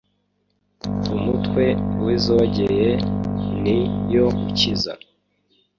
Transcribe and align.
Umutwe 1.15 1.63
w' 2.01 2.09
Izogeye 2.17 2.89
ni 3.61 3.77
yo 4.13 4.25
ukiza 4.47 4.93